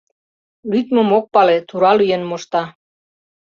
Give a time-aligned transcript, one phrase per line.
[0.71, 2.63] Лӱдмым ок пале, тура лӱен мошта.